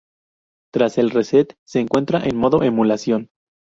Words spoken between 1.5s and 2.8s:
se encuentra en modo